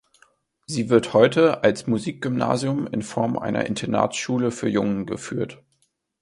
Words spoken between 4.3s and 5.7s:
für Jungen geführt.